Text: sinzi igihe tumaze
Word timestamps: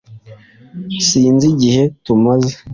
sinzi 1.07 1.45
igihe 1.53 1.83
tumaze 2.03 2.53